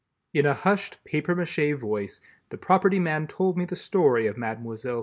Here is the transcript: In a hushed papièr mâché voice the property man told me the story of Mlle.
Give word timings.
In 0.33 0.47
a 0.47 0.55
hushed 0.55 0.97
papièr 1.05 1.35
mâché 1.35 1.77
voice 1.77 2.21
the 2.49 2.57
property 2.57 2.97
man 2.99 3.27
told 3.27 3.55
me 3.55 3.65
the 3.65 3.75
story 3.75 4.25
of 4.25 4.35
Mlle. 4.35 4.65